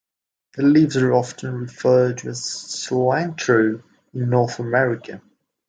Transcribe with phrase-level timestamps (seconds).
[0.55, 3.83] The leaves are often referred to as cilantro
[4.15, 5.21] in North America.